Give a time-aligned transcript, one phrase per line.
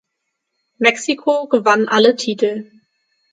[0.79, 2.71] Mexiko gewann alle Titel.